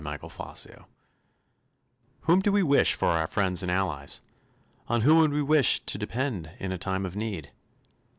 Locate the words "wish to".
5.43-5.95